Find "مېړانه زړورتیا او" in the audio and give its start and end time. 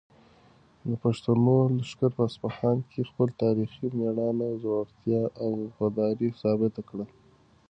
3.97-5.49